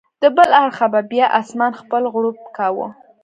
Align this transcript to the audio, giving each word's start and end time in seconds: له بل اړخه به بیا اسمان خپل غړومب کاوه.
له 0.21 0.29
بل 0.37 0.49
اړخه 0.61 0.85
به 0.93 1.01
بیا 1.11 1.25
اسمان 1.41 1.71
خپل 1.81 2.03
غړومب 2.13 2.43
کاوه. 2.57 2.87